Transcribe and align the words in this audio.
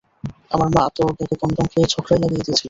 আমার 0.51 0.69
মা 0.75 0.83
তো 0.95 1.01
ব্যাগে 1.09 1.35
কনডম 1.41 1.67
পেয়ে, 1.71 1.87
ঝগড়াই 1.93 2.19
লাগিয়ে 2.21 2.31
দিয়েছিল। 2.37 2.57